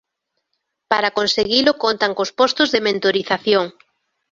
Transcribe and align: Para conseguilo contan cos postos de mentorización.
Para 0.91 1.13
conseguilo 1.17 1.71
contan 1.83 2.11
cos 2.17 2.31
postos 2.39 2.71
de 2.73 2.83
mentorización. 2.87 3.65